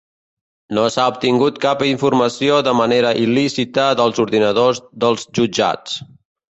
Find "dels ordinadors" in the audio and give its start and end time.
4.03-4.85